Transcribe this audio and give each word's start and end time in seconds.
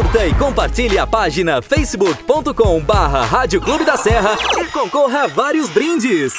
Curta 0.00 0.26
e 0.26 0.32
compartilhe 0.32 0.98
a 0.98 1.06
página 1.06 1.60
facebook.com 1.60 2.80
barra 2.80 3.22
Rádio 3.22 3.60
Clube 3.60 3.84
da 3.84 3.98
Serra 3.98 4.34
e 4.58 4.64
concorra 4.68 5.24
a 5.24 5.26
vários 5.26 5.68
brindes. 5.68 6.32